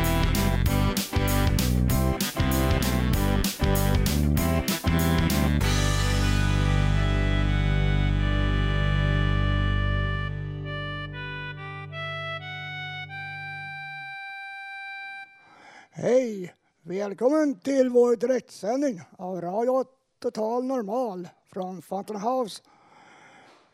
[16.04, 16.54] Hej!
[16.82, 19.84] Välkommen till vår direktsändning av Radio
[20.18, 22.62] Total Normal från Fountain House,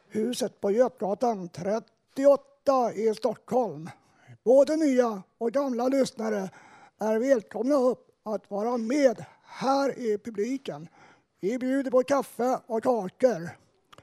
[0.09, 3.91] huset på Götgatan 38 i Stockholm.
[4.45, 6.51] Både nya och gamla lyssnare
[6.99, 10.89] är välkomna upp att vara med här i publiken.
[11.41, 13.51] Vi bjuder på kaffe och kakor.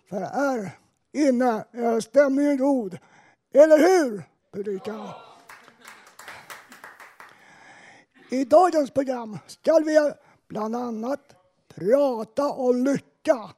[0.10, 0.72] För här
[1.14, 2.98] inne är stämningen god.
[3.54, 5.00] Eller hur, publiken?
[8.30, 10.12] I dagens program ska vi
[10.48, 11.36] bland annat
[11.68, 13.52] prata om lycka.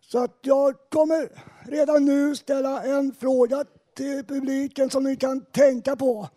[0.00, 1.28] Så att jag kommer
[1.70, 6.28] redan nu ställa en fråga till publiken som ni kan tänka på.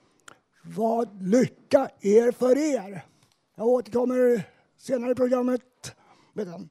[0.64, 3.06] Vad lycka är för er.
[3.56, 5.96] Jag återkommer senare i programmet
[6.34, 6.70] med den.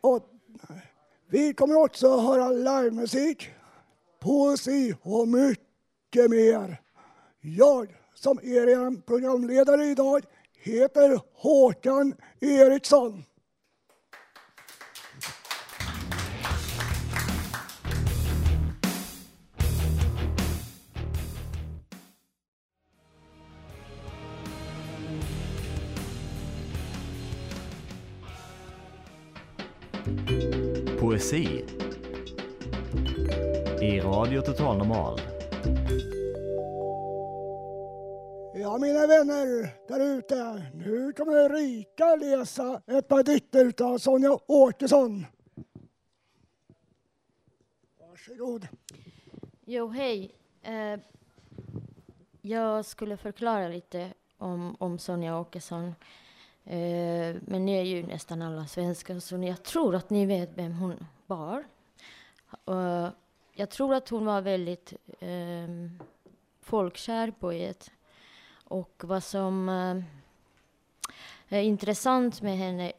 [0.00, 0.30] Och
[1.28, 3.50] vi kommer också höra livemusik,
[4.20, 5.65] poesi och mycket
[6.16, 6.80] mycket mer.
[7.40, 10.24] Jag som är er programledare idag
[10.62, 13.24] heter Håkan Eriksson.
[31.00, 31.64] Poesi
[33.80, 35.35] i Radio Total Normal.
[38.58, 40.66] Ja, mina vänner där ute.
[40.74, 45.26] Nu kommer Erika läsa ett par dikter av Sonja Åkesson.
[48.00, 48.68] Varsågod.
[49.64, 50.34] Jo, hej.
[50.62, 51.00] Eh,
[52.42, 55.86] jag skulle förklara lite om, om Sonja Åkesson.
[56.64, 60.72] Eh, men ni är ju nästan alla svenskar, så jag tror att ni vet vem
[60.72, 61.64] hon var.
[62.66, 63.08] Eh,
[63.52, 65.68] jag tror att hon var väldigt eh,
[66.60, 67.90] folkkär poet.
[68.68, 72.92] Och vad som eh, är intressant med henne,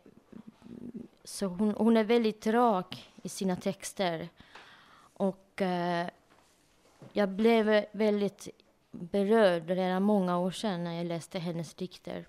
[1.24, 4.30] så hon, hon är väldigt rak i sina texter.
[5.14, 6.08] Och eh,
[7.14, 8.48] jag blev väldigt
[8.92, 12.28] berörd redan många år sedan när jag läste hennes dikter.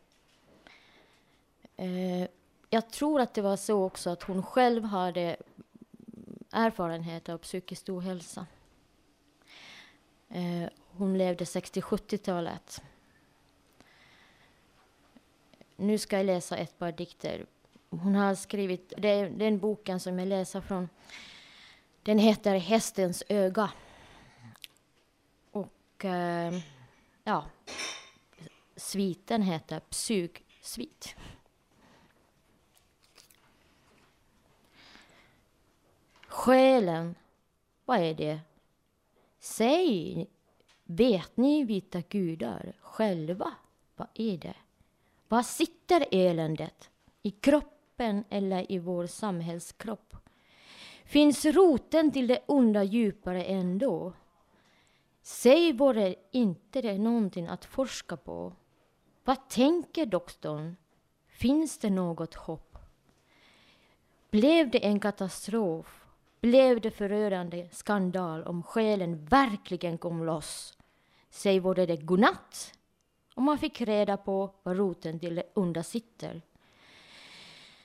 [1.77, 2.29] Eh,
[2.71, 5.37] jag tror att det var så också att hon själv hade
[6.53, 8.47] erfarenhet av psykisk ohälsa.
[10.91, 12.83] Hon levde 60-70-talet.
[15.81, 17.47] Nu ska jag läsa ett par dikter.
[17.91, 20.89] Hon har skrivit, det är den boken som jag läser från,
[22.03, 23.71] den heter Hästens öga.
[25.51, 26.55] Och eh,
[27.25, 27.45] ja,
[28.77, 31.17] sviten heter Psyksvit.
[36.29, 37.15] Själen,
[37.85, 38.41] vad är det?
[39.39, 40.27] Säg,
[40.85, 43.55] vet ni vita gudar själva,
[43.97, 44.55] vad är det?
[45.29, 46.91] Var sitter eländet?
[47.23, 50.17] I kroppen eller i vår samhällskropp?
[51.05, 54.13] Finns roten till det onda djupare ändå?
[55.23, 58.53] Säg vore inte det någonting att forska på?
[59.25, 60.77] Vad tänker doktorn?
[61.27, 62.79] Finns det något hopp?
[64.31, 66.05] Blev det en katastrof?
[66.41, 70.79] Blev det förödande skandal om själen verkligen kom loss?
[71.31, 72.78] Säg vore det godnatt?
[73.39, 76.43] Och man fick reda på var roten till det onda sitter.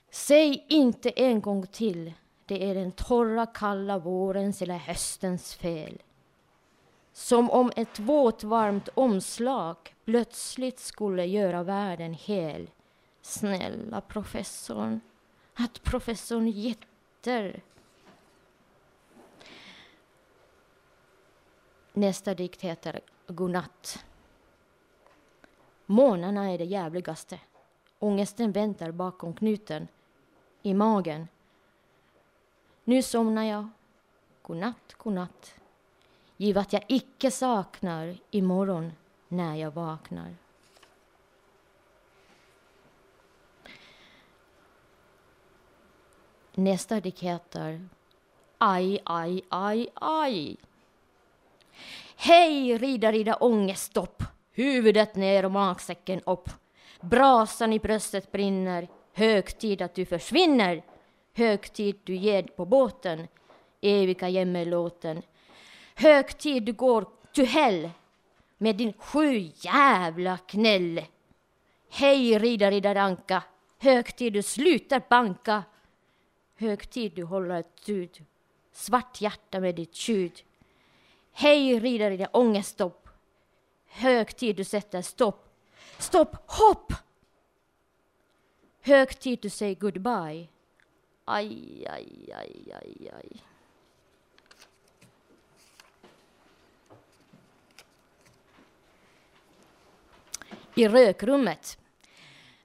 [0.09, 2.13] Säg inte en gång till,
[2.45, 6.01] det är den torra kalla vårens eller höstens fel.
[7.11, 12.69] Som om ett våt, varmt omslag plötsligt skulle göra världen hel.
[13.21, 15.01] Snälla professorn,
[15.53, 17.63] att professorn Jätter
[21.93, 24.05] Nästa dikt heter Godnatt.
[25.85, 27.39] Månaderna är det jävligaste.
[27.99, 29.87] Ångesten väntar bakom knuten,
[30.61, 31.27] i magen.
[32.83, 33.69] Nu somnar jag.
[34.41, 35.55] Godnatt, godnatt.
[36.37, 38.91] Giv att jag icke saknar imorgon
[39.27, 40.35] när jag vaknar.
[46.55, 47.89] Nästa dikt heter
[48.57, 50.57] Aj, aj, aj, aj.
[52.15, 54.23] Hej, rida, rida, ångeststopp.
[54.55, 56.49] Huvudet ner och magsäcken upp.
[57.01, 58.87] Brasan i bröstet brinner.
[59.13, 60.83] Högtid att du försvinner.
[61.33, 63.27] Högtid du ger på båten.
[63.81, 65.21] Eviga jämmerlåten.
[65.95, 67.89] Högtid du går till hell
[68.57, 71.01] med din sju jävla knäll.
[71.89, 73.43] Hej, rida, rida, ranka.
[73.79, 75.63] Högtid du slutar banka.
[76.55, 78.19] Högtid du håller ett ut.
[78.71, 80.43] Svart hjärta med ditt tjut.
[81.31, 83.02] Hej, riddar riddar ångeststopp.
[83.95, 85.49] Hög tid du sätter stopp.
[85.97, 86.93] Stopp, hopp!
[88.81, 90.47] Hög tid du säger goodbye.
[91.25, 91.47] Aj,
[91.89, 93.43] aj, aj, aj, aj.
[100.75, 101.77] I rökrummet.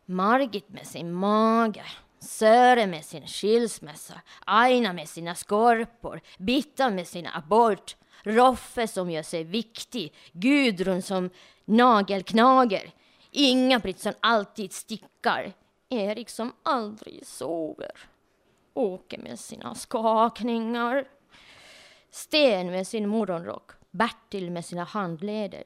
[0.07, 1.85] Margit med sin mage.
[2.21, 9.23] Söre med sin skilsmässa, Aina med sina skorpor, Bitta med sin abort, Roffe som gör
[9.23, 11.31] sig viktig, Gudrun som
[11.65, 12.91] nagelknager,
[13.31, 15.53] Inga-Britt som alltid stickar,
[15.89, 17.93] Erik som aldrig sover,
[18.75, 21.09] Åke med sina skakningar,
[22.11, 25.65] Sten med sin morgonrock, Bertil med sina handleder,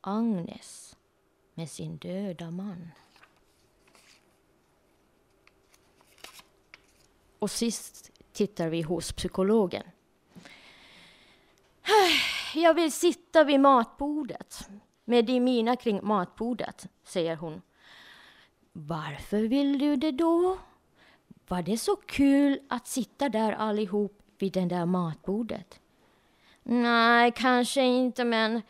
[0.00, 0.96] Agnes
[1.54, 2.90] med sin döda man.
[7.38, 9.82] Och sist tittar vi hos psykologen.
[12.54, 14.68] Jag vill sitta vid matbordet
[15.04, 17.62] med de mina kring matbordet, säger hon.
[18.72, 20.58] Varför vill du det då?
[21.48, 25.80] Var det så kul att sitta där allihop vid det där matbordet?
[26.62, 28.62] Nej, kanske inte, men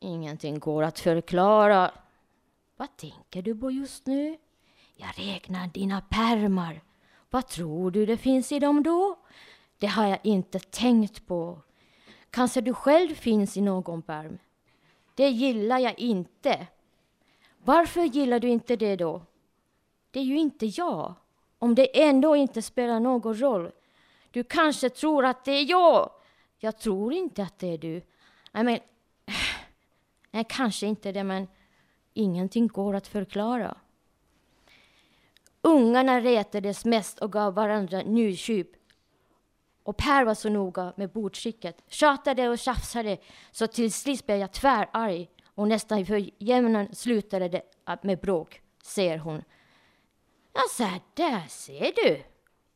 [0.00, 1.90] ingenting går att förklara.
[2.76, 4.36] Vad tänker du på just nu?
[4.96, 6.80] Jag räknar dina pärmar
[7.34, 9.18] vad tror du det finns i dem då?
[9.78, 11.58] Det har jag inte tänkt på.
[12.30, 14.38] Kanske du själv finns i någon pärm?
[15.14, 16.66] Det gillar jag inte.
[17.58, 19.22] Varför gillar du inte det då?
[20.10, 21.14] Det är ju inte jag.
[21.58, 23.70] Om det ändå inte spelar någon roll.
[24.30, 26.10] Du kanske tror att det är jag.
[26.58, 28.02] Jag tror inte att det är du.
[28.52, 28.78] Nej, men...
[30.30, 31.48] Nej, kanske inte det, men
[32.12, 33.76] ingenting går att förklara.
[35.66, 38.70] Ungarna retades mest och gav varandra njurtjup.
[39.82, 43.18] Och Per var så noga med bordskicket, tjatade och tjafsade
[43.50, 47.62] så till sist blev jag tvärarg och nästan för jämnan slutade det
[48.02, 49.42] med bråk, säger hon.
[50.52, 52.22] Jag sa, där ser du.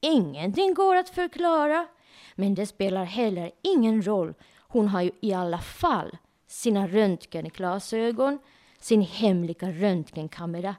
[0.00, 1.86] Ingenting går att förklara.
[2.34, 4.34] Men det spelar heller ingen roll.
[4.58, 8.38] Hon har ju i alla fall sina röntgenglasögon,
[8.78, 10.74] sin hemliga röntgenkamera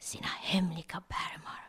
[0.00, 1.60] sina hemliga pärmar.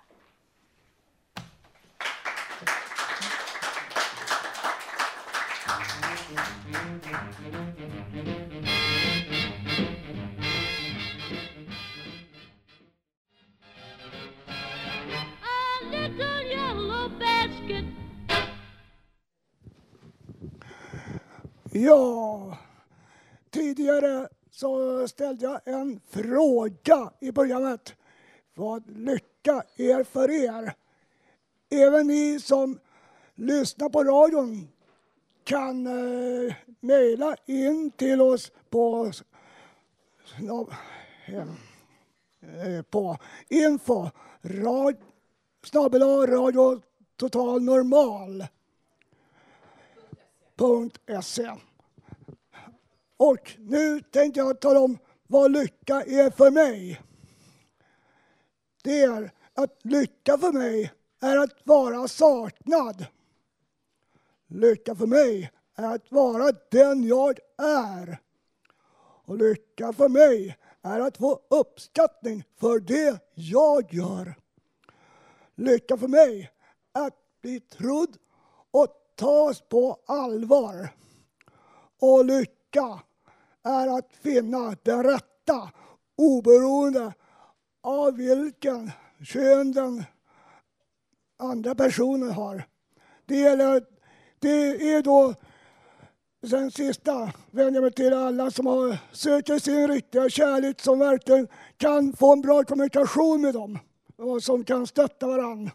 [21.74, 22.58] Ja,
[23.50, 27.80] tidigare så ställde jag en fråga i början
[28.62, 30.74] vad lycka är för er.
[31.70, 32.80] Även ni som
[33.36, 34.68] lyssnar på radion
[35.44, 39.12] kan eh, mejla in till oss på,
[41.26, 41.48] eh,
[42.42, 43.18] eh, på
[43.50, 44.10] info
[44.42, 44.96] rad,
[45.64, 46.82] snabbel radio
[47.16, 48.48] total normal
[51.24, 51.52] .se.
[53.18, 57.02] Och nu tänkte jag tala om vad lycka är för mig
[58.84, 63.06] det är att lycka för mig är att vara saknad.
[64.48, 68.20] Lycka för mig är att vara den jag är.
[69.26, 74.36] Och lycka för mig är att få uppskattning för det jag gör.
[75.56, 76.52] Lycka för mig
[76.94, 78.18] är att bli trodd
[78.72, 80.90] och tas på allvar.
[82.00, 83.00] Och lycka
[83.64, 85.72] är att finna den rätta
[86.16, 87.14] oberoende
[87.84, 88.92] av vilken
[89.24, 90.04] kön den
[91.40, 92.64] andra personen har.
[93.26, 93.84] Det, gäller,
[94.40, 95.34] det är då
[96.50, 101.48] Sen sista vänder jag mig till alla som har, söker sin riktiga kärlek som verkligen
[101.78, 103.80] kan få en bra kommunikation med dem
[104.18, 105.72] och som kan stötta varandra.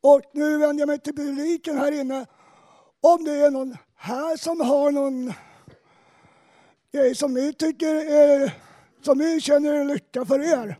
[0.00, 2.26] Och nu vänder jag mig till publiken här inne.
[3.00, 5.32] Om det är någon här som har någon
[6.92, 8.52] grej som ni tycker är,
[9.06, 10.78] som ni känner är lycka för er.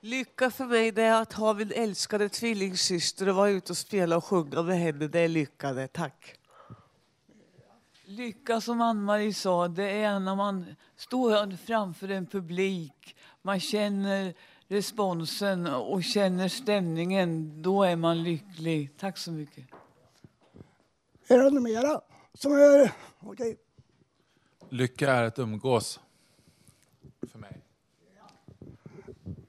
[0.00, 4.16] Lycka för mig det är att ha min älskade tvillingsyster och vara ute och spela
[4.16, 5.08] och sjunga med henne.
[5.08, 5.88] Det är lycka det.
[5.88, 6.34] Tack.
[8.04, 10.66] Lycka som Ann-Marie sa, det är när man
[10.96, 13.16] står framför en publik.
[13.42, 14.34] Man känner
[14.68, 17.62] responsen och känner stämningen.
[17.62, 18.96] Då är man lycklig.
[18.98, 19.77] Tack så mycket.
[21.28, 22.00] Är det något mera
[22.34, 22.92] som är...
[23.20, 23.56] Okej.
[24.68, 26.00] Lycka är att umgås.
[27.32, 27.62] För mig.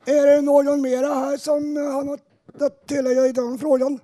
[0.06, 2.22] Är det någon mera här som har något
[2.62, 4.00] att tillägga i den frågan?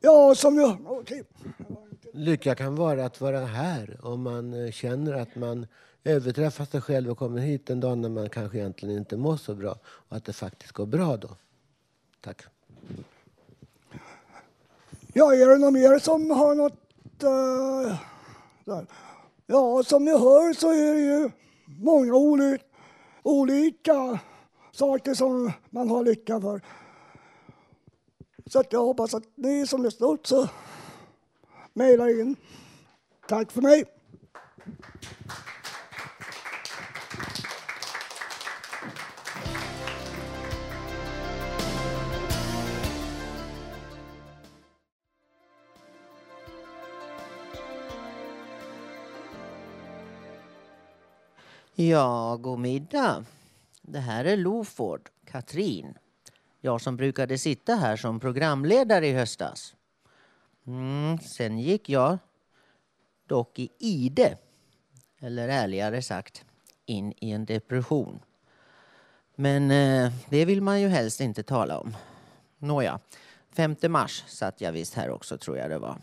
[0.00, 0.90] Ja, som jag...
[0.90, 1.24] Okej.
[2.12, 5.66] Lycka kan vara att vara här om man eh, känner att man
[6.04, 9.54] överträffar sig själv och kommer hit en dag när man kanske egentligen inte mår så
[9.54, 11.36] bra och att det faktiskt går bra då.
[12.20, 12.42] Tack.
[15.12, 16.72] Ja, är det någon mer som har något...
[17.24, 17.96] Uh,
[18.64, 18.86] där?
[19.46, 21.30] Ja, som ni hör så är det ju
[21.66, 22.58] många oli
[23.22, 24.18] olika
[24.72, 26.60] saker som man har lycka för.
[28.46, 30.48] Så att jag hoppas att ni som lyssnar också
[31.72, 32.36] mejlar in.
[33.28, 33.84] Tack för mig.
[51.80, 53.24] Ja, god middag.
[53.82, 55.94] Det här är Loford, Katrin.
[56.60, 59.74] Jag som brukade sitta här som programledare i höstas.
[60.66, 62.18] Mm, sen gick jag
[63.26, 64.38] dock i ide,
[65.20, 66.44] eller ärligare sagt
[66.86, 68.20] in i en depression.
[69.34, 71.96] Men eh, det vill man ju helst inte tala om.
[72.58, 73.00] Nåja,
[73.52, 75.96] 5 mars satt jag visst här också tror jag det var.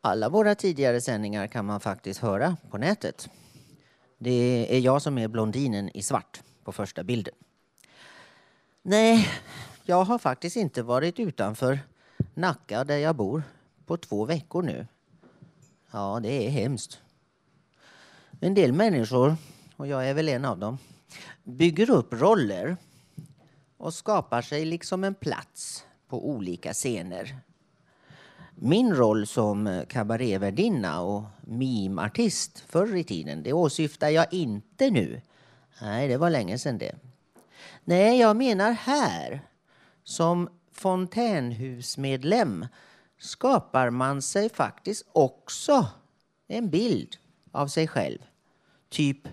[0.00, 3.28] Alla våra tidigare sändningar kan man faktiskt höra på nätet.
[4.24, 7.34] Det är jag som är blondinen i svart på första bilden.
[8.82, 9.28] Nej,
[9.84, 11.78] jag har faktiskt inte varit utanför
[12.34, 13.42] Nacka där jag bor
[13.86, 14.86] på två veckor nu.
[15.90, 17.00] Ja, det är hemskt.
[18.40, 19.36] En del människor,
[19.76, 20.78] och jag är väl en av dem,
[21.44, 22.76] bygger upp roller
[23.76, 27.38] och skapar sig liksom en plats på olika scener.
[28.54, 35.20] Min roll som eh, kabarévärdinna och mimartist förr i tiden, det åsyftar jag inte nu.
[35.80, 36.94] Nej, det var länge sedan det.
[37.84, 39.40] Nej, jag menar här.
[40.04, 42.66] Som fontänhusmedlem
[43.18, 45.86] skapar man sig faktiskt också
[46.48, 47.16] en bild
[47.52, 48.18] av sig själv.
[48.88, 49.28] Typ,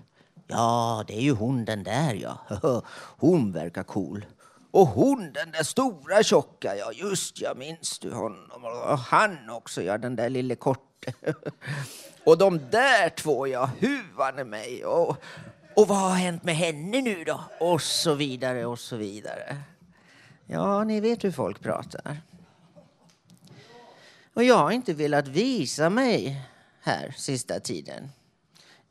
[0.46, 2.38] ja, det är ju hon den där ja.
[3.16, 4.24] Hon verkar cool.
[4.70, 8.64] Och hon den där stora tjocka, ja just jag minns du honom.
[8.64, 11.12] Och han också, ja den där lille korte.
[12.24, 14.84] Och de där två, ja, huvan är mig.
[14.84, 15.16] Och,
[15.76, 17.44] och vad har hänt med henne nu då?
[17.60, 19.56] Och så vidare och så vidare.
[20.46, 22.20] Ja, ni vet hur folk pratar.
[24.34, 26.42] Och jag har inte velat visa mig
[26.80, 28.10] här sista tiden.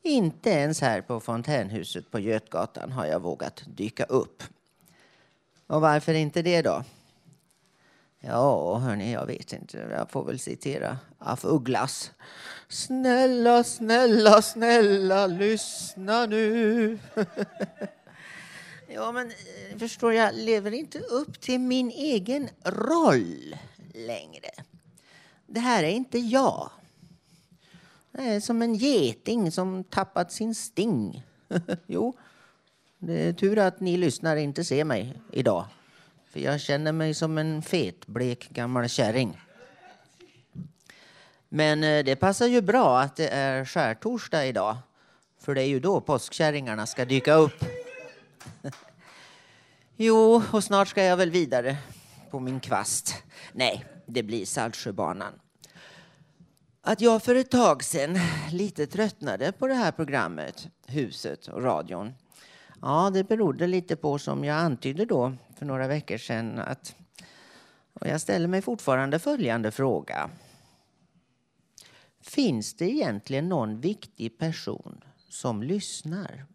[0.02, 4.44] Inte ens här på fontänhuset på Götgatan har jag vågat dyka upp.
[5.70, 6.84] Och varför inte det då?
[8.20, 9.78] Ja, hörni, jag vet inte.
[9.78, 12.12] Jag får väl citera af Ugglas.
[12.70, 17.00] Snälla, snälla, snälla, lyssna nu.
[18.88, 23.56] ja, men eh, förstår jag, lever inte upp till min egen roll
[23.94, 24.50] längre.
[25.46, 26.72] Det här är inte jag.
[28.12, 31.24] Det är som en geting som tappat sin sting.
[31.88, 32.18] jo,
[33.00, 35.66] det är tur att ni lyssnare inte ser mig idag.
[36.30, 39.42] För jag känner mig som en fet, blek gammal kärring.
[41.50, 44.78] Men eh, det passar ju bra att det är skärtorsdag idag.
[45.40, 47.66] För det är ju då påskkärringarna ska dyka upp.
[49.96, 51.78] jo, och snart ska jag väl vidare
[52.32, 53.24] på min kvast.
[53.52, 55.34] Nej, det blir Saltsjöbanan.
[56.82, 58.20] Att jag för ett tag sedan
[58.52, 62.14] lite tröttnade på det här programmet, Huset och radion.
[62.82, 66.96] Ja, det berodde lite på, som jag antydde då för några veckor sedan, att
[67.94, 70.30] och jag ställer mig fortfarande följande fråga.
[72.22, 76.46] Finns det egentligen någon viktig person som lyssnar?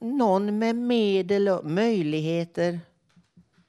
[0.00, 2.80] någon med medel och möjligheter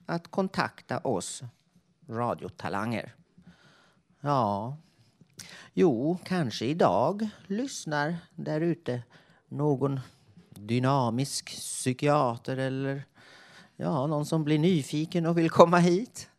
[0.05, 1.43] att kontakta oss
[2.09, 3.15] radiotalanger.
[4.21, 4.77] Ja,
[5.73, 9.03] jo, kanske idag lyssnar där ute
[9.47, 9.99] någon
[10.55, 13.03] dynamisk psykiater eller
[13.75, 16.29] ja, någon som blir nyfiken och vill komma hit.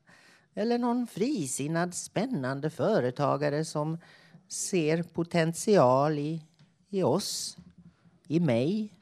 [0.55, 3.99] Eller någon frisinnad spännande företagare som
[4.49, 6.43] ser potential i,
[6.91, 7.57] i oss,
[8.29, 8.93] i mig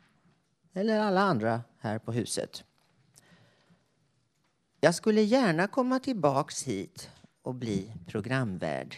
[0.74, 2.64] eller alla andra här på huset.
[4.80, 7.10] Jag skulle gärna komma tillbaks hit
[7.42, 8.96] och bli programvärd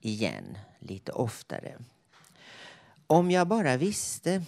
[0.00, 1.78] igen lite oftare.
[3.06, 4.42] Om jag bara visste,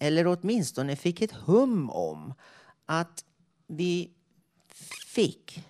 [0.00, 2.34] eller åtminstone fick ett hum om
[2.86, 3.24] att
[3.66, 4.10] vi
[5.06, 5.64] fick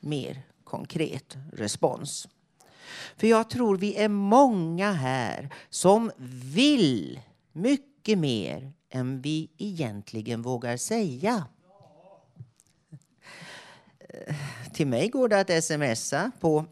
[0.00, 2.28] mer konkret respons.
[3.16, 6.10] För jag tror vi är många här som
[6.54, 7.20] vill
[7.52, 11.44] mycket mer än vi egentligen vågar säga.
[13.98, 14.34] Eh,
[14.72, 16.64] till mig går det att smsa på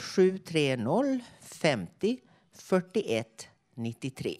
[0.00, 2.18] 0730 50
[2.52, 4.38] 41 93.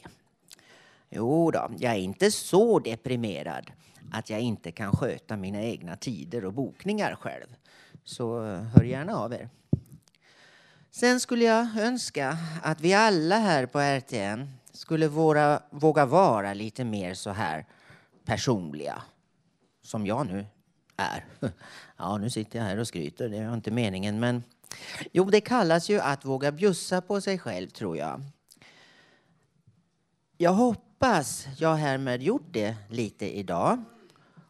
[1.11, 3.71] Jo då, jag är inte så deprimerad
[4.13, 7.47] att jag inte kan sköta mina egna tider och bokningar själv.
[8.05, 9.49] Så eh, hör gärna av er.
[10.91, 16.85] Sen skulle jag önska att vi alla här på RTN skulle våra, våga vara lite
[16.85, 17.67] mer så här
[18.25, 19.03] personliga.
[19.83, 20.47] Som jag nu
[20.97, 21.25] är.
[21.99, 23.29] Ja, nu sitter jag här och skryter.
[23.29, 24.43] Det är inte meningen, men
[25.13, 28.23] jo, det kallas ju att våga bjussa på sig själv, tror jag.
[30.37, 33.83] Jag hoppas Hoppas jag härmed gjort det lite idag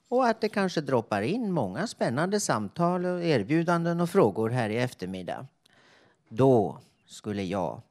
[0.09, 4.77] och att det kanske droppar in många spännande samtal, och erbjudanden och frågor här i
[4.77, 5.47] eftermiddag.
[6.29, 7.83] Då skulle jag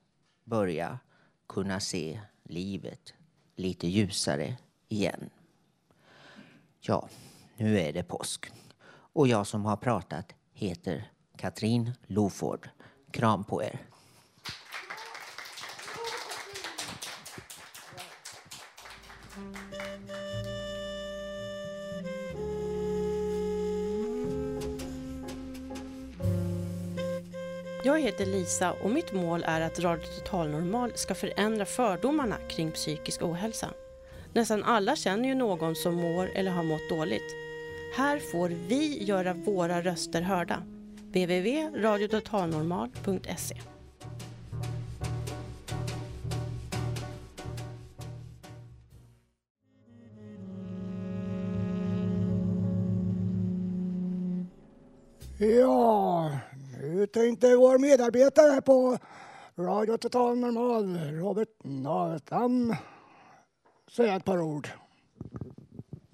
[0.44, 1.00] börja
[1.48, 3.14] kunna se livet
[3.56, 4.58] lite ljusare
[4.88, 5.30] igen.
[6.80, 7.10] Ja,
[7.58, 8.52] nu är det påsk.
[8.90, 12.70] Och jag som har pratat heter Katrin Loford.
[13.12, 13.80] Kram på er.
[27.86, 32.72] Jag heter Lisa och mitt mål är att Radio Total Normal ska förändra fördomarna kring
[32.72, 33.70] psykisk ohälsa.
[34.34, 37.36] Nästan alla känner ju någon som mår eller har mått dåligt.
[37.96, 40.64] Här får vi göra våra röster hörda.
[41.12, 43.56] www.radiototalnormal.se
[55.38, 56.05] Ja,
[57.16, 58.98] tänkte vår medarbetare på
[59.56, 62.76] Radio Total Normal, Robert Navestam,
[63.92, 64.70] säga ett par ord.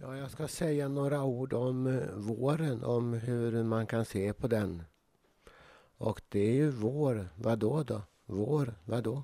[0.01, 4.47] Ja, jag ska säga några ord om eh, våren, om hur man kan se på
[4.47, 4.83] den.
[5.97, 8.01] Och det är ju vår, vadå då?
[8.25, 9.23] Vår, vadå?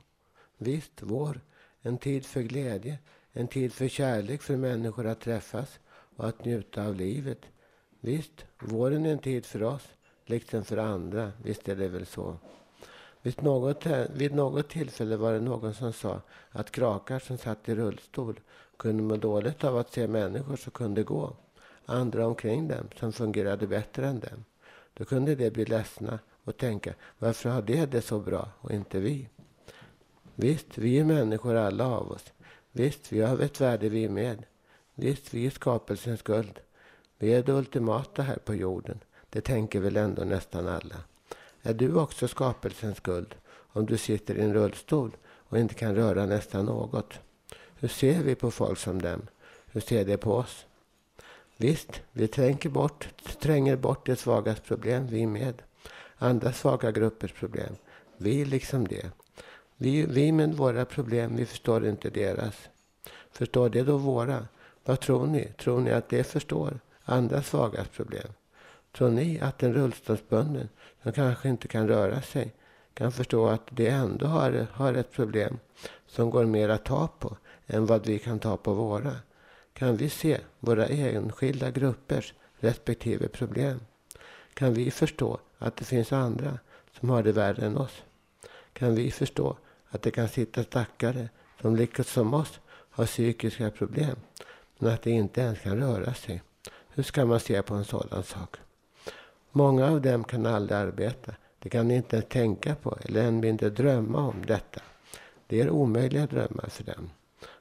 [0.58, 1.42] Visst, vår.
[1.82, 3.00] En tid för glädje,
[3.32, 5.80] en tid för kärlek för människor att träffas
[6.16, 7.42] och att njuta av livet.
[8.00, 9.97] Visst, våren är en tid för oss,
[10.30, 11.32] liksom för andra.
[11.44, 12.38] Visst är det väl så.
[13.22, 17.70] Vid något, eh, vid något tillfälle var det någon som sa att krakar som satt
[17.70, 18.40] i rullstol
[18.78, 21.36] kunde må dåligt av att se människor som kunde gå.
[21.86, 24.46] Andra omkring dem som fungerade bättre än dem.
[24.94, 29.00] Då kunde de bli ledsna och tänka, varför har de det så bra och inte
[29.00, 29.30] vi?
[30.36, 32.34] Visst, vi är människor alla av oss.
[32.72, 34.46] Visst, vi har ett värde vi med.
[34.96, 36.60] Visst, vi är skapelsens guld.
[37.18, 39.00] Vi är det ultimata här på jorden.
[39.30, 40.96] Det tänker väl ändå nästan alla.
[41.62, 46.26] Är du också skapelsens guld om du sitter i en rullstol och inte kan röra
[46.26, 47.14] nästan något?
[47.76, 49.28] Hur ser vi på folk som dem?
[49.72, 50.66] Hur ser de på oss?
[51.58, 53.10] Visst, vi tränger bort,
[53.40, 55.62] tränger bort de svagas problem, vi med.
[56.18, 57.76] Andra svaga gruppers problem.
[58.18, 59.12] Vi liksom det.
[59.78, 62.70] Vi, vi med våra problem, vi förstår inte deras.
[63.32, 64.48] Förstår de då våra?
[64.86, 65.46] Vad tror ni?
[65.58, 68.28] Tror ni att de förstår andra svagas problem?
[68.98, 70.70] Tror ni att en rullstolsbunden
[71.04, 72.54] som kanske inte kan röra sig
[72.94, 75.60] kan förstå att de ändå har, har ett problem
[76.08, 79.16] som går mer att ta på än vad vi kan ta på våra?
[79.74, 83.80] Kan vi se våra enskilda gruppers respektive problem?
[84.54, 86.60] Kan vi förstå att det finns andra
[87.00, 88.04] som har det värre än oss?
[88.74, 89.58] Kan vi förstå
[89.90, 91.30] att det kan sitta stackare
[91.62, 94.16] som liksom oss har psykiska problem
[94.78, 96.42] men att de inte ens kan röra sig?
[96.90, 98.58] Hur ska man se på en sådan sak?
[99.58, 101.32] Många av dem kan aldrig arbeta.
[101.60, 104.82] De kan inte ens tänka på eller än mindre drömma om detta.
[105.48, 107.10] Det är omöjliga drömmar för dem.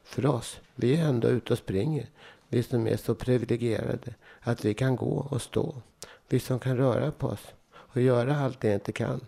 [0.05, 2.07] För oss, vi är ändå ute och springer.
[2.49, 5.75] Vi Vi som är så privilegierade att vi kan gå och stå.
[6.29, 9.21] Vi som kan röra på oss och göra allt det inte kan.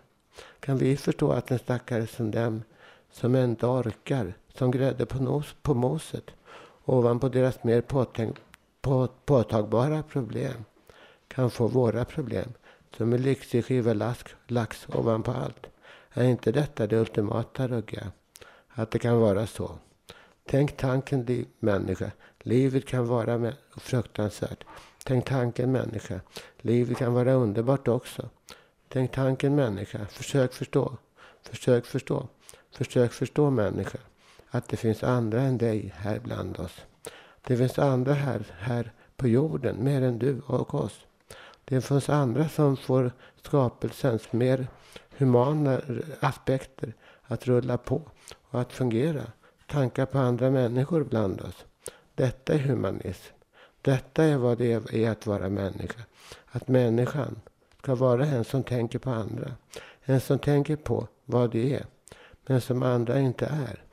[0.59, 2.63] Kan vi förstå att en stackare som dem
[3.11, 6.31] som inte orkar, som grädde på, nos, på moset
[6.85, 8.37] ovanpå deras mer påtänk,
[8.81, 10.65] på, påtagbara problem
[11.27, 12.53] kan få våra problem
[12.99, 15.67] som en lyxig skiva lax, lax ovanpå allt.
[16.13, 18.11] Är inte detta det ultimata rugga?
[18.69, 19.71] Att det kan vara så.
[20.45, 22.11] Tänk tanken, liv, människa.
[22.39, 24.63] Livet kan vara fruktansvärt.
[25.03, 26.21] Tänk tanken, människa.
[26.57, 28.29] Livet kan vara underbart också.
[28.87, 30.05] Tänk tanken, människa.
[30.05, 30.97] Försök förstå.
[31.41, 32.27] Försök förstå.
[32.71, 33.99] Försök förstå, människa.
[34.49, 36.81] Att det finns andra än dig här bland oss.
[37.47, 41.05] Det finns andra här, här på jorden, mer än du och oss.
[41.69, 43.11] Det finns andra som får
[43.43, 44.67] skapelsens mer
[45.17, 45.81] humana
[46.19, 48.01] aspekter att rulla på
[48.49, 49.23] och att fungera.
[49.67, 51.65] Tankar på andra människor bland oss.
[52.15, 53.33] Detta är humanism.
[53.81, 56.01] Detta är vad det är att vara människa.
[56.45, 57.41] Att människan
[57.81, 59.51] ska vara en som tänker på andra.
[60.01, 61.85] En som tänker på vad det är.
[62.45, 63.83] Men som andra inte är.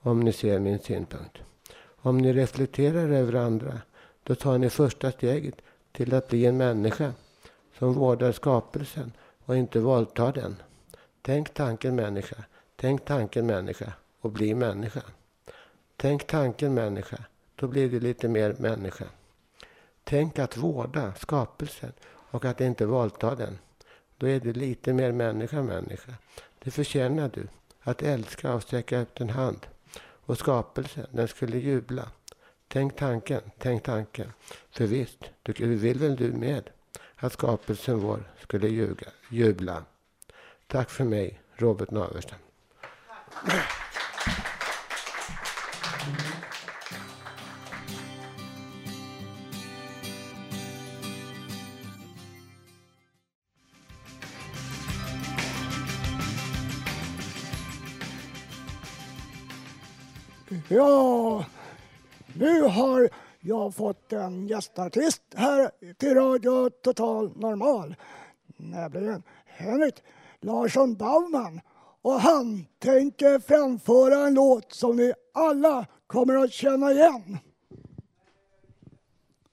[0.00, 1.38] Om ni ser min synpunkt.
[1.78, 3.80] Om ni reflekterar över andra.
[4.22, 5.54] Då tar ni första steget
[5.92, 7.12] till att bli en människa.
[7.78, 9.12] Som vårdar skapelsen
[9.44, 10.56] och inte våldtar den.
[11.22, 12.44] Tänk tanken människa.
[12.76, 15.02] Tänk tanken människa och bli människa.
[15.96, 17.24] Tänk tanken människa.
[17.56, 19.04] Då blir du lite mer människa.
[20.04, 23.58] Tänk att vårda skapelsen och att inte våldta den.
[24.18, 26.12] Då är du lite mer människa människa.
[26.58, 27.48] Det förtjänar du.
[27.80, 29.66] Att älska och sträcka ut en hand.
[30.26, 32.08] Och skapelsen, den skulle jubla.
[32.68, 34.32] Tänk tanken, tänk tanken.
[34.70, 36.70] För visst, du vill väl du med?
[37.16, 39.84] Att skapelsen vår skulle ljuga, jubla.
[40.66, 42.38] Tack för mig, Robert Naverstam.
[60.68, 61.44] Ja,
[62.32, 63.08] nu har
[63.40, 67.94] jag fått en gästartist här till Radio Total Normal.
[68.56, 69.94] Nämligen Henrik
[70.40, 71.60] Larsson Baumann.
[72.02, 77.38] Och han tänker framföra en låt som ni alla kommer att känna igen.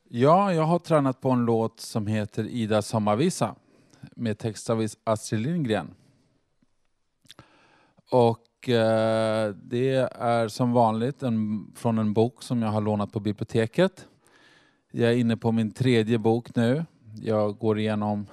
[0.10, 3.56] Ja, jag har tränat på en låt som heter Ida sommarvisa
[4.16, 5.94] med text av Astrid Lindgren.
[8.12, 13.20] Och eh, det är som vanligt en, från en bok som jag har lånat på
[13.20, 14.08] biblioteket.
[14.94, 16.86] Jag är inne på min tredje bok nu.
[17.22, 18.28] Jag går igenom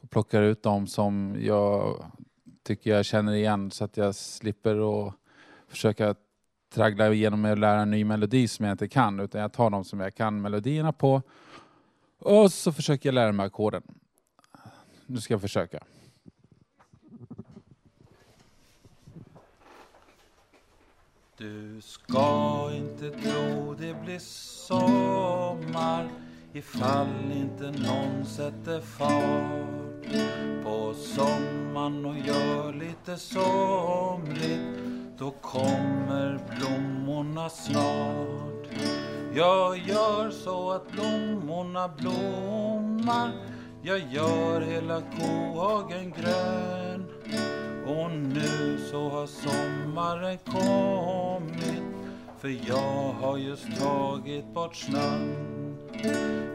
[0.00, 2.04] och plockar ut dem som jag
[2.62, 5.14] tycker jag känner igen så att jag slipper att
[5.68, 6.14] försöka
[6.74, 9.70] traggla igenom med att lära en ny melodi som jag inte kan utan jag tar
[9.70, 11.22] de som jag kan melodierna på
[12.18, 13.82] och så försöker jag lära mig ackorden.
[15.06, 15.84] Nu ska jag försöka.
[21.38, 24.18] Du ska inte tro det blir
[25.54, 26.08] sommar
[26.52, 30.24] ifall inte någon sätter fart
[30.64, 34.78] på sommaren och gör lite somrigt.
[35.18, 38.68] Då kommer blommorna snart.
[39.34, 43.32] Jag gör så att blommorna blommar.
[43.82, 47.06] Jag gör hela kohagen grön.
[47.86, 51.93] Och nu så har sommaren kommit
[52.44, 55.34] för jag har just tagit bort snön.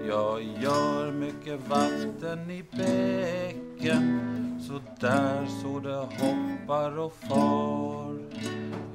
[0.08, 4.30] Jag gör mycket vatten i bäcken
[4.67, 8.19] så där så det hoppar och far.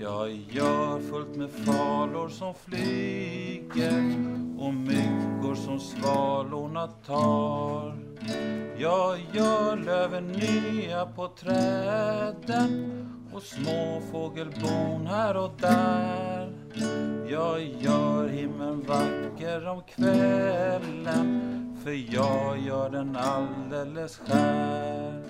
[0.00, 4.14] Jag gör fullt med falor som flyger
[4.58, 4.74] och
[5.54, 7.94] myggor som svalorna tar.
[8.78, 12.90] Jag gör löven nya på träden
[13.32, 16.52] och små fågelbon här och där.
[17.28, 21.40] Jag gör himlen vacker om kvällen
[21.84, 25.22] för jag gör den alldeles skär.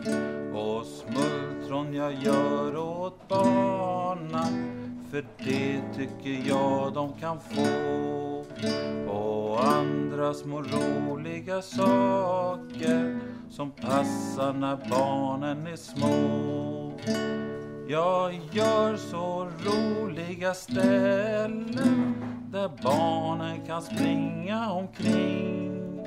[0.55, 4.84] Och smultron jag gör åt barnen
[5.15, 8.45] för det tycker jag de kan få.
[9.13, 13.19] Och andra små roliga saker
[13.51, 16.93] som passar när barnen är små.
[17.89, 22.15] Jag gör så roliga ställen
[22.53, 26.07] där barnen kan springa omkring.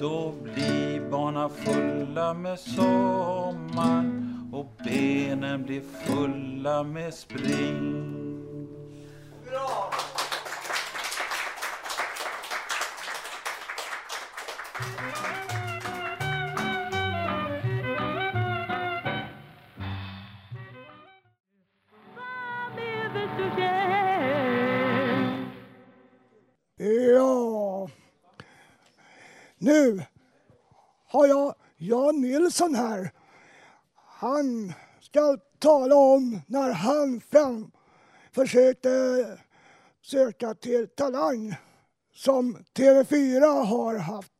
[0.00, 4.04] Då blir barnen fulla med sommar
[4.52, 8.21] och benen blir fulla med spring.
[29.72, 30.02] Nu
[31.06, 33.10] har jag Jan Nilsson här.
[33.94, 37.70] Han ska tala om när han fram
[38.32, 38.88] försökte
[40.02, 41.54] söka till Talang
[42.14, 44.32] som TV4 har haft.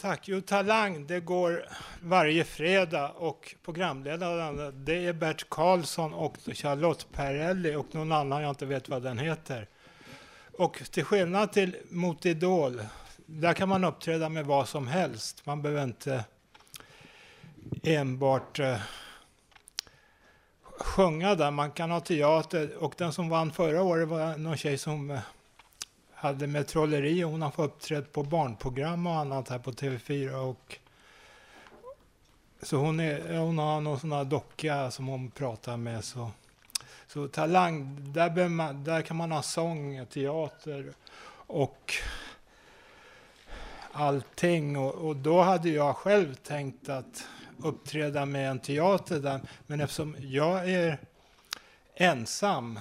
[0.00, 0.28] Tack.
[0.28, 1.68] Jo, Talang, det går
[2.02, 8.50] varje fredag och programledare det är Bert Karlsson och Charlotte Perrelli och någon annan jag
[8.50, 9.68] inte vet vad den heter.
[10.58, 12.82] Och till skillnad till mot Idol,
[13.26, 15.46] där kan man uppträda med vad som helst.
[15.46, 16.24] Man behöver inte
[17.82, 18.78] enbart eh,
[20.62, 21.50] sjunga där.
[21.50, 25.20] Man kan ha teater och den som vann förra året var någon tjej som eh,
[26.14, 30.34] hade med trolleri och hon har fått uppträda på barnprogram och annat här på TV4
[30.34, 30.78] och
[32.62, 36.30] så hon, är, hon har någon sån här docka som hon pratar med så
[37.06, 40.92] så talang, där, man, där kan man ha sång, teater
[41.46, 41.94] och
[43.92, 44.76] allting.
[44.76, 49.40] Och, och, då hade jag själv tänkt att uppträda med en teater där.
[49.66, 50.98] Men eftersom jag är
[51.94, 52.80] ensam.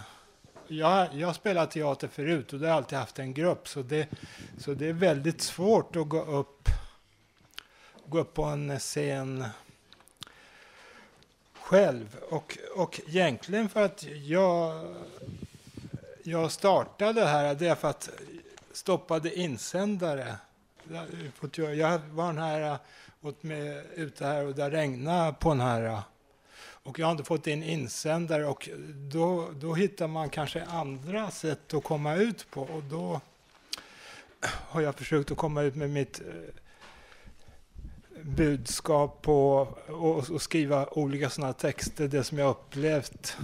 [0.68, 3.68] Jag, jag spelat teater förut och det har alltid haft en grupp.
[3.68, 4.10] Så det,
[4.58, 6.70] så det är väldigt svårt att gå upp,
[8.06, 9.46] gå upp på en scen
[11.66, 12.18] själv.
[12.30, 14.86] Och, och egentligen för att jag,
[16.24, 18.10] jag startade här, det är för att
[18.72, 20.36] stoppade insändare.
[21.56, 22.78] Jag var den här,
[23.22, 26.02] åt med, ute här och det regnade på den här.
[26.58, 28.70] Och jag har inte fått in insändare och
[29.12, 32.62] då, då hittar man kanske andra sätt att komma ut på.
[32.62, 33.22] Och då
[34.42, 36.26] har jag försökt att komma ut med mitt eh,
[38.24, 43.38] budskap på och, och skriva olika sådana texter, det som jag upplevt.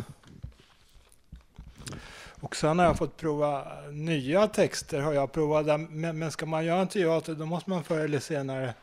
[2.42, 5.02] Och sen har jag fått prova nya texter.
[5.02, 5.82] har jag provat.
[5.90, 8.74] Men, men ska man göra en teater då måste man förr eller senare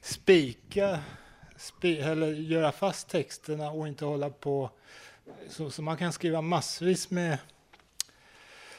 [0.00, 0.98] spika
[1.56, 4.70] spi, eller göra fast texterna och inte hålla på.
[5.48, 7.38] Så, så man kan skriva massvis med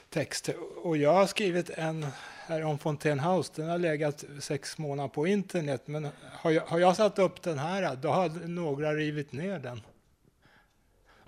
[0.09, 0.49] text.
[0.83, 2.05] Och jag har skrivit en
[2.47, 5.81] här om Fontaine House, den har legat sex månader på internet.
[5.85, 9.81] Men har jag, har jag satt upp den här, då har några rivit ner den.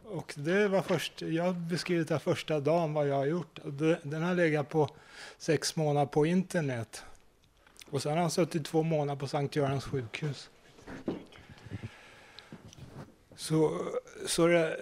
[0.03, 3.59] Och det var först, jag har beskrivit det första dagen vad jag har gjort.
[4.03, 4.89] Den har legat på
[5.37, 7.03] sex månader på internet.
[7.89, 10.49] Och sen har han suttit två månader på Sankt Görans sjukhus.
[13.35, 13.85] Så,
[14.27, 14.79] så, det,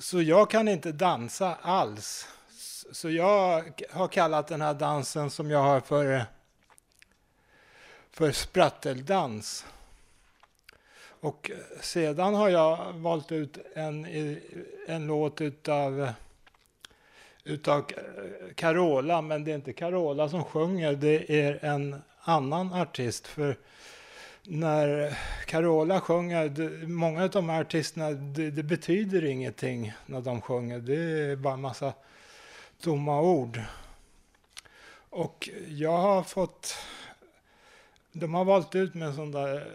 [0.00, 2.28] så jag kan inte dansa alls.
[2.92, 6.24] Så jag har kallat den här dansen som jag har för,
[8.10, 9.66] för spratteldans.
[11.20, 11.50] Och
[11.80, 14.06] sedan har jag valt ut en,
[14.88, 16.12] en låt utav,
[17.44, 17.86] utav
[18.54, 23.26] Carola, men det är inte Carola som sjunger, det är en annan artist.
[23.26, 23.56] För
[24.42, 30.78] när Carola sjunger, många av de här artisterna, det, det, betyder ingenting när de sjunger.
[30.78, 31.92] Det är bara en massa
[32.80, 33.60] tomma ord.
[35.10, 36.74] Och jag har fått...
[38.12, 39.66] De har valt ut mig som, där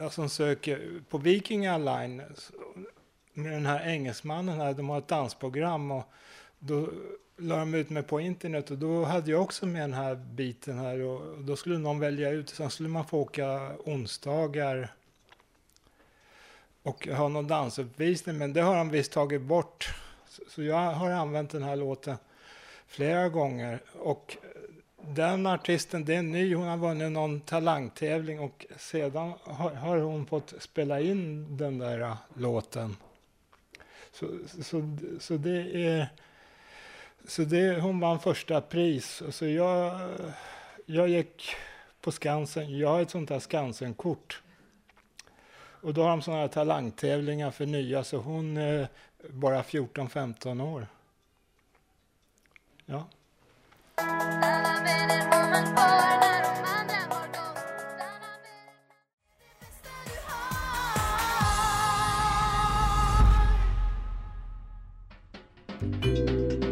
[0.00, 2.22] eh, som söker på Viking Line
[3.32, 6.04] med den här engelsmannen här, de har ett dansprogram och
[6.58, 6.88] då
[7.36, 10.78] la de ut mig på internet och då hade jag också med den här biten
[10.78, 14.92] här och då skulle någon välja ut, sen skulle man få åka onsdagar
[16.82, 19.94] och ha någon dansuppvisning, men det har de visst tagit bort
[20.48, 22.16] så jag har använt den här låten
[22.86, 23.80] flera gånger.
[23.92, 24.36] Och
[24.96, 30.54] den artisten, det är ny, hon har vunnit någon talangtävling och sedan har, hon fått
[30.58, 32.96] spela in den där äh, låten.
[34.12, 34.26] Så,
[34.62, 36.08] så, så det är...
[37.26, 39.22] Så det, hon vann första pris.
[39.30, 40.00] Så jag,
[40.86, 41.54] jag gick
[42.00, 42.78] på Skansen.
[42.78, 44.42] Jag har ett sånt där Skansen-kort.
[45.84, 48.86] Och då har de sådana här talangtävlingar för nya, så hon äh,
[49.30, 50.86] bara 14-15 år.
[52.86, 53.08] Ja.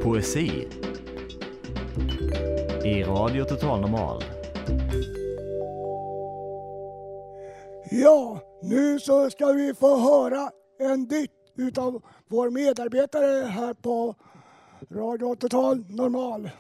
[0.03, 0.69] Poesi
[2.85, 4.23] i Radio Total Normal.
[7.91, 14.15] Ja, nu så ska vi få höra en dikt utav vår medarbetare här på
[14.91, 16.51] Radio Total Normal.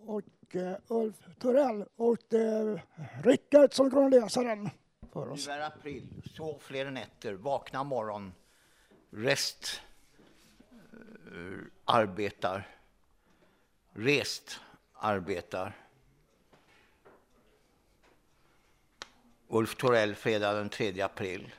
[0.00, 1.84] och eh, Ulf Torell.
[1.96, 2.84] Och det är
[3.22, 4.70] Rickard som kommer läsa den
[5.12, 5.46] för oss.
[5.46, 8.32] Nu är april, sov fler nätter, vakna morgon,
[9.10, 9.80] rest,
[11.32, 12.68] uh, arbetar,
[13.92, 14.60] rest,
[14.92, 15.76] arbetar.
[19.48, 21.50] Ulf Torell, fredag den 3 april.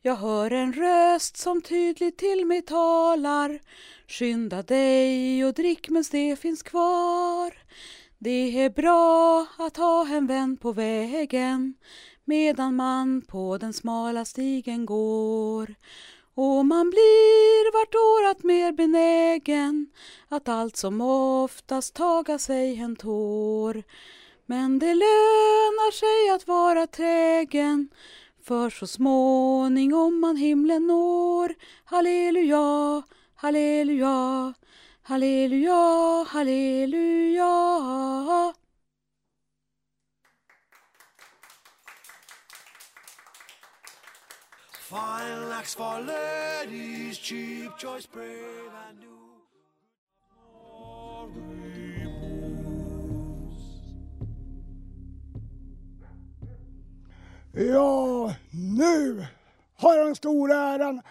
[0.00, 3.60] Jag hör en röst som tydligt till mig talar.
[4.08, 7.52] Skynda dig och drick medan det finns kvar.
[8.18, 11.74] Det är bra att ha en vän på vägen
[12.24, 15.74] medan man på den smala stigen går
[16.34, 19.86] och man blir vart år mer benägen
[20.28, 23.82] att allt som oftast taga sig en tår.
[24.46, 27.88] Men det lönar sig att vara trägen
[28.44, 31.54] för så småningom man himlen når.
[31.84, 33.02] Halleluja,
[33.34, 34.54] halleluja,
[35.02, 37.52] halleluja, halleluja.
[44.92, 49.08] Fine lax for ladies, cheap choice, brave and new.
[57.72, 59.26] Ja, nu
[59.74, 61.02] har jag den stora äran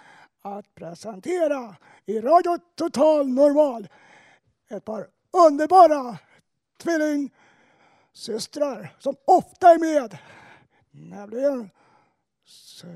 [0.41, 3.88] att presentera i Radio Total Normal
[4.70, 5.08] ett par
[5.48, 6.17] underbara
[6.84, 10.17] tvillingsystrar som ofta är med.
[10.91, 11.70] Nämligen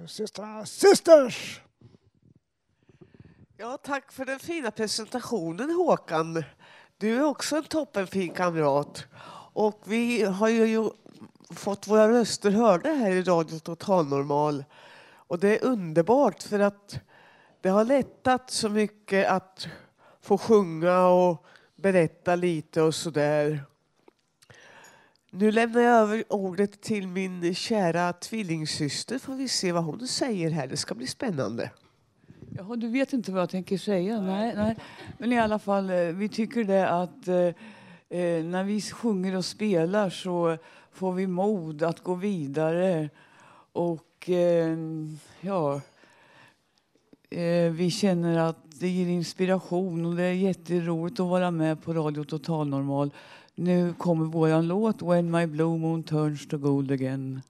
[0.07, 1.61] systrarna Sisters.
[3.57, 6.43] Ja, tack för den fina presentationen Håkan.
[6.97, 9.05] Du är också en toppenfin kamrat.
[9.53, 10.89] Och vi har ju
[11.49, 14.63] fått våra röster hörda här i Radio Total Normal.
[15.27, 16.99] Och det är underbart för att
[17.61, 19.67] det har lättat så mycket att
[20.21, 23.65] få sjunga och berätta lite och sådär.
[25.37, 29.19] Nu lämnar jag över ordet till min kära tvillingsyster.
[29.19, 30.67] Får vi se vad hon säger här.
[30.67, 31.71] Det ska bli spännande.
[32.57, 34.21] Jaha, du vet inte vad jag tänker säga?
[34.21, 34.75] Nej, nej.
[35.17, 37.35] Men i alla fall, eh, vi tycker det att eh,
[38.19, 40.57] eh, när vi sjunger och spelar så
[40.91, 43.09] får vi mod att gå vidare.
[43.71, 44.77] Och eh,
[45.41, 45.81] ja,
[47.29, 51.93] eh, vi känner att det ger inspiration och det är jätteroligt att vara med på
[51.93, 53.11] Radio Total Normal.
[53.55, 57.41] Nu kommer vår låt When my blue moon turns to gold again.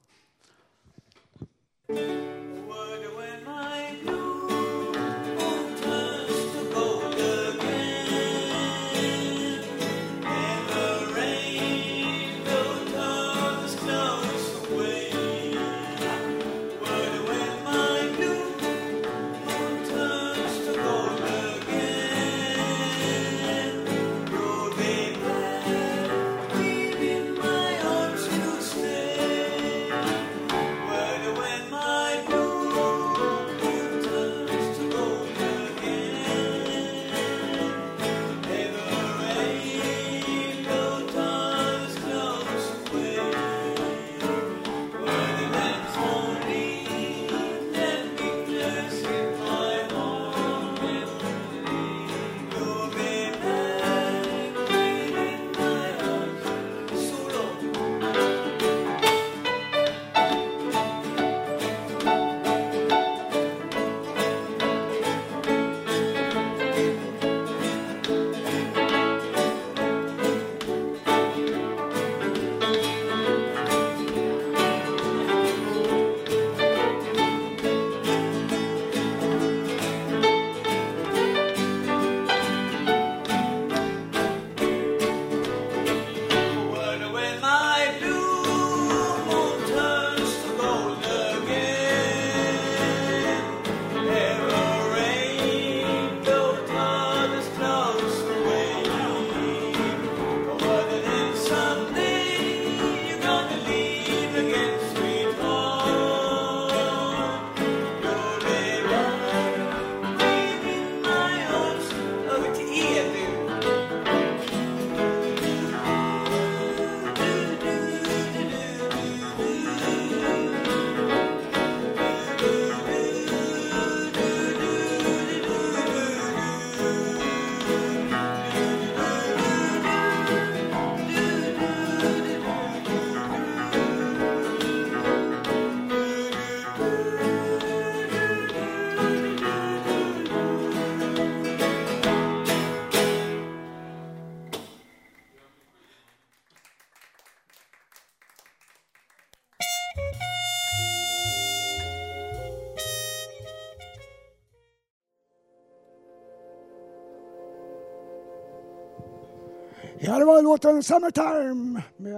[160.46, 161.82] Låten Summertime.
[161.98, 162.16] Med,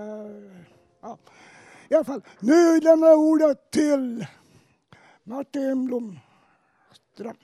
[1.01, 1.17] ja.
[1.89, 4.25] I alla fall, nu lämnar jag ordet till
[5.23, 7.37] Martin Blomström.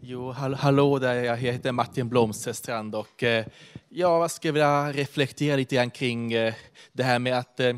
[0.00, 3.46] Jo, hall hallå där, jag heter Martin Blomsterstrand och eh,
[3.88, 6.54] jag skulle vilja reflektera lite grann kring eh,
[6.92, 7.76] det här med att eh,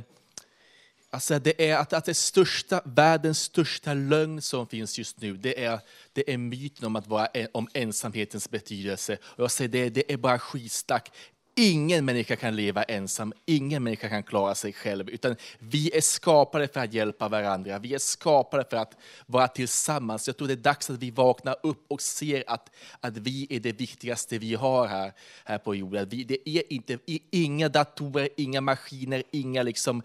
[1.11, 5.65] Alltså det är att, att det största, världens största lögn som finns just nu, det
[5.65, 5.81] är,
[6.17, 9.19] det är myten om, att vara, om ensamhetens betydelse.
[9.23, 11.13] Och jag säger det, det är bara skitsnack.
[11.59, 16.69] Ingen människa kan leva ensam, ingen människa kan klara sig själv, utan vi är skapade
[16.69, 17.79] för att hjälpa varandra.
[17.79, 18.97] Vi är skapade för att
[19.27, 20.27] vara tillsammans.
[20.27, 23.61] Jag tror det är dags att vi vaknar upp och ser att, att vi är
[23.61, 25.13] det viktigaste vi har här,
[25.45, 26.09] här på jorden.
[26.09, 26.99] Vi, det är inte,
[27.31, 30.03] inga datorer, inga maskiner, inga liksom,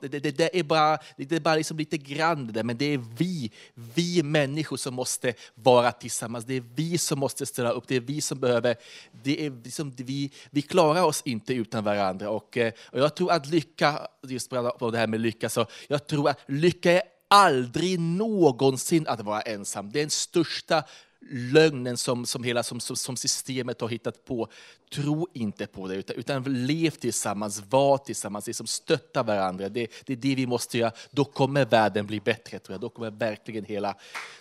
[0.00, 2.84] det, det, det är bara, det är bara liksom lite grann det där, men det
[2.84, 6.44] är vi, vi människor som måste vara tillsammans.
[6.44, 8.76] Det är vi som måste ställa upp, det är vi som behöver,
[9.22, 12.30] det är liksom vi, vi klarar oss inte utan varandra.
[12.30, 16.06] Och, eh, och jag tror att lycka, just på det här med lycka, så jag
[16.06, 19.92] tror att lycka är aldrig någonsin att vara ensam.
[19.92, 20.84] Det är den största
[21.30, 24.48] lögnen som, som hela som, som, systemet har hittat på.
[24.94, 29.68] Tro inte på det, utan, utan lev tillsammans, var tillsammans, liksom stötta varandra.
[29.68, 30.92] Det, det är det vi måste göra.
[31.10, 32.80] Då kommer världen bli bättre, tror jag.
[32.80, 33.94] Då kommer verkligen hela,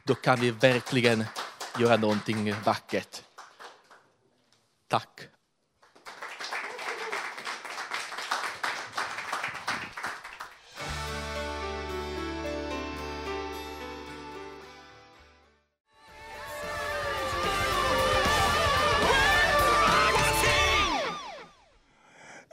[0.03, 1.23] då kan vi verkligen
[1.79, 3.21] göra någonting vackert.
[4.87, 5.21] Tack.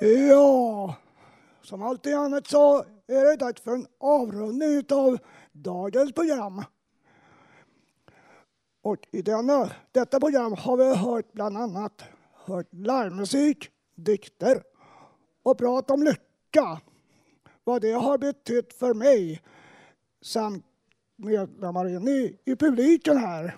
[0.01, 0.97] Ja,
[1.63, 5.19] som alltid annat så är det dags för en avrundning av
[5.53, 6.65] dagens program.
[8.83, 14.63] Och i denna, detta program har vi hört bland annat hört larmmusik, dikter
[15.43, 16.81] och prat om lycka.
[17.65, 19.43] Vad det har betytt för mig
[20.23, 20.65] samt
[21.17, 23.57] medlemmar inne i, i publiken här.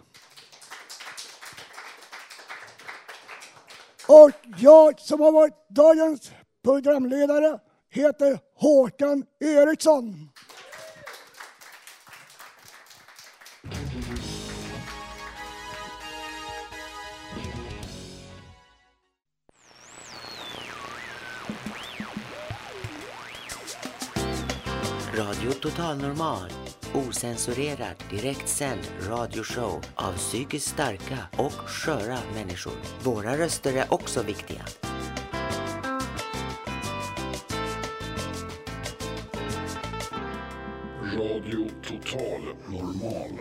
[4.13, 6.31] Och jag som har varit dagens
[6.65, 7.59] programledare
[7.91, 10.29] heter Håkan Eriksson.
[25.15, 26.62] Radio Total Normal
[26.95, 32.73] Osensurerad, direktsänd radioshow av psykiskt starka och sköra människor.
[33.03, 34.63] Våra röster är också viktiga.
[41.03, 43.39] Radio Total Normal